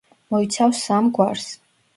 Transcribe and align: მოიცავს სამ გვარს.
მოიცავს 0.35 0.81
სამ 0.87 1.13
გვარს. 1.19 1.49